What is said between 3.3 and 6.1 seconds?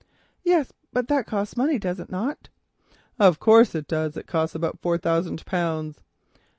course it does, it costs about four thousand pounds."